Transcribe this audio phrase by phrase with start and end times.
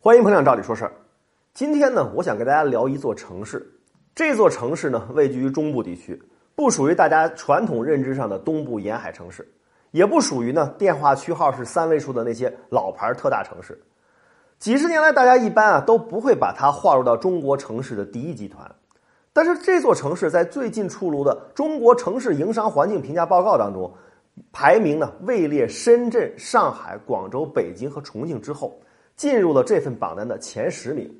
[0.00, 0.92] 欢迎捧场，照理说事儿。
[1.54, 3.68] 今天呢，我想跟大家聊一座城市。
[4.14, 6.22] 这座城市呢，位居于中部地区，
[6.54, 9.44] 不属于大家传统认知上的东部沿海城市，
[9.90, 13.76] 也不属于呢电话区号是三位数的那些老牌特大城市。
[14.60, 18.72] 几十年来，大家一般啊都不会把它划入到中国城市的第一集团。
[19.32, 23.92] 但是这座城市在最近出炉的《中国城市营商环境评价报告》当中，
[24.52, 28.80] 排名呢位列深圳、上海、广州、北京和重庆之后，
[29.18, 31.14] 进入了这份榜单的前十名。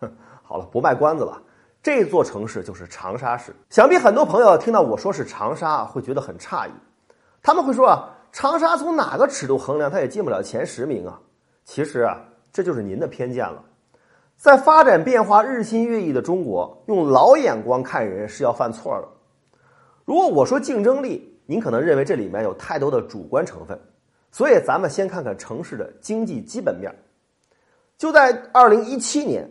[0.00, 0.12] 哼，
[0.42, 1.40] 好了，不卖关子了，
[1.80, 3.54] 这座城市就是长沙市。
[3.70, 6.72] 想必很多朋友听到我说是长沙，会觉得很诧异，
[7.40, 11.20] 他们会说啊，长沙从哪个尺度衡量，它也进不了前十名啊？
[11.64, 12.20] 其实啊。
[12.54, 13.60] 这就是您的偏见了，
[14.36, 19.08] 在发展变化日新月异的中国，用老眼光看人是要犯错的。
[20.04, 23.76] 如果我说竞争力，您可能认为这里面有太多的主观成分，
[24.30, 26.94] 所以咱们先看看城市的经济基本面。
[27.96, 29.48] 就在二零一七年，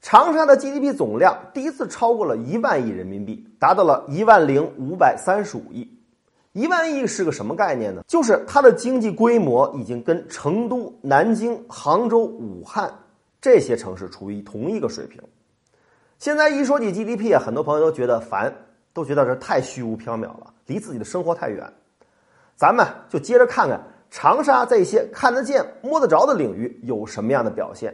[0.00, 5.90] 长沙的 GDP 总量第一次超过了一万亿人民币，达到了一万零五百三十五亿。
[6.52, 8.02] 一万亿是个什么概念呢？
[8.06, 12.92] 就是它的经济规模已经跟成都、南京、杭州、武汉
[13.40, 15.20] 这些城市处于同一个水平。
[16.20, 18.54] 现在一说起 GDP 啊，很多朋友都觉得烦，
[18.92, 21.70] 都觉得这太虚无缥缈了，离自己的生活太远。
[22.54, 23.80] 咱们就接着看看
[24.16, 27.92] 长沙在一些看得见、摸得着的领域有什么样的表现。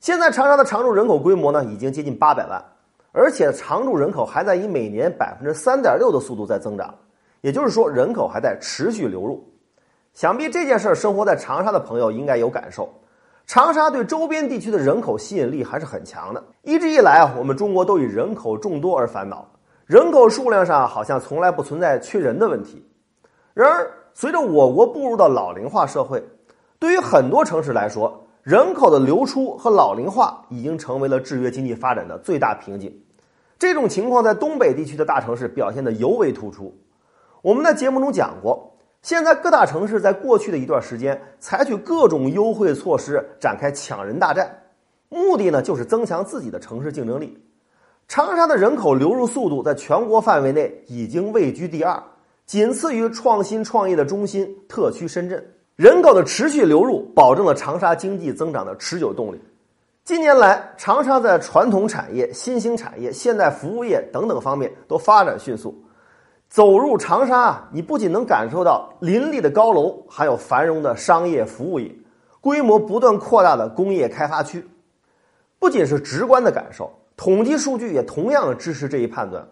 [0.00, 2.64] 现在长沙的常住人口规模呢，已经接近八百万，
[3.12, 6.94] 而且常住人口还在以每年百分之三点六的速度在增长。
[7.42, 9.46] 也就是说，人口还在持续流入。
[10.14, 12.88] 想必这件事儿，生活在长沙的朋友应该有感受。
[13.46, 16.42] 长沙对周边地区的人口吸引力还是很强的。
[16.62, 19.46] 一直以来啊，我们中国都以人口众多而烦恼，
[19.84, 22.90] 人口数量上好像从来不存在缺人的问题。
[23.52, 26.22] 然而，随着我国步入到老龄化社会，
[26.78, 32.94] 对于很多城市来说，人口的流出和老龄化已经成为了制约经济发展的最大瓶颈。
[33.58, 36.74] 这种情况在东北地区的大城市表现的尤为突出。
[37.42, 44.62] 我们在节目中讲过，现在各大城市在过去的一段时间采取各种优惠措施，展开抢人大战，
[45.08, 47.38] 目的呢就是增强自己的城市竞争力。
[48.08, 52.02] 长沙的人口流入速度在全国范围内已经位居第二，
[52.50, 55.40] 仅次于创新创业的中心特区深圳。
[55.76, 59.40] 人口的持续流入，保证了长沙经济增长的持久动力。
[60.02, 65.80] 近年来，长沙在传统产业、新兴产业、现代服务业等等方面都发展迅速。
[66.48, 71.88] 走入长沙啊，你不仅能感受到林立的高楼，还有繁荣的商业服务业，
[72.40, 74.68] 规模不断扩大的工业开发区。
[75.60, 79.46] 不仅是直观的感受，统计数据也同样支持这一判断。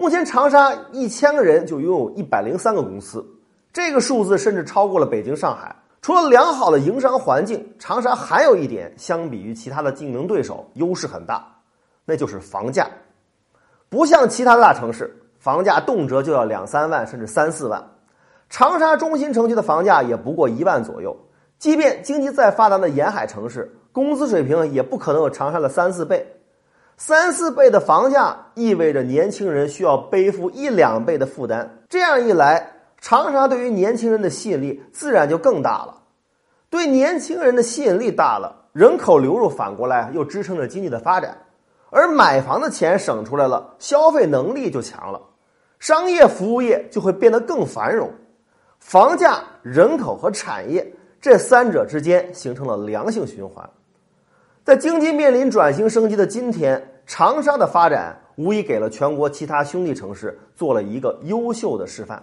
[0.00, 3.24] 目前，长沙一千个人就拥有一百零三个公司，
[3.72, 5.74] 这个数字甚至超过了北京、上海。
[6.00, 11.44] 除了良好的营商环境，长沙还有一点相比于其他的竞争对手优势很大，
[12.04, 12.88] 那就是房价。
[13.88, 15.14] 不像其他的大城市。
[15.40, 17.80] 房价动辄就要两三万，甚至三四万。
[18.50, 21.16] 长沙中心城区的房价也不过一万左右。
[21.58, 26.37] 即便经济再发达的沿海城市，工资水平也不可能有长沙的三四倍。
[27.00, 31.78] 三四倍的房价意味着年轻人需要背负一两倍的负担。
[31.88, 35.94] 这样一来，长沙对于年轻人的吸引力自然就更大了。
[36.68, 41.38] 对年轻人的吸引力大了，人口流入反过来又支撑着经济的发展。
[41.90, 45.20] 而买房的钱省出来了，消费能力就强了，
[45.78, 48.10] 商业服务业就会变得更繁荣，
[48.80, 50.84] 房价、人口和产业
[51.20, 53.70] 这三者之间形成了良性循环。
[54.68, 62.22] 在经济面临转型升级的今天，长沙的发展无疑给了全国其他兄弟城市做了一个优秀的示范。